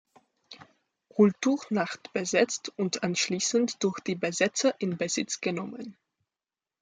[1.09, 5.95] Kulturnacht besetzt und anschliessend durch die Besetzer in Besitz genommen.